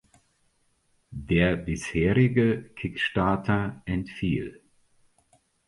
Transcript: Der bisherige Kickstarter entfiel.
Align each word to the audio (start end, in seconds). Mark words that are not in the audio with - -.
Der 1.11 1.55
bisherige 1.55 2.71
Kickstarter 2.75 3.83
entfiel. 3.85 4.59